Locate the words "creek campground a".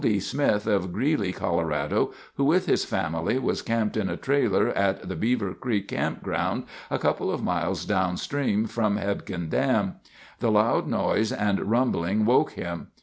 5.53-6.97